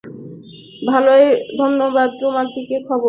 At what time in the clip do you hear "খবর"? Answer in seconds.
2.79-2.99